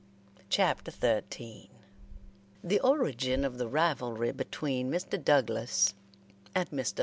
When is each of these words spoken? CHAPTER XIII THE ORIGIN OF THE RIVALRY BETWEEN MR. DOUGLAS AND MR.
CHAPTER 0.49 0.89
XIII 0.89 1.69
THE 2.63 2.79
ORIGIN 2.79 3.45
OF 3.45 3.59
THE 3.59 3.67
RIVALRY 3.67 4.31
BETWEEN 4.31 4.89
MR. 4.89 5.23
DOUGLAS 5.23 5.93
AND 6.55 6.71
MR. 6.71 6.99